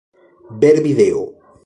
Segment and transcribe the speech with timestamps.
[0.59, 1.21] Ver Video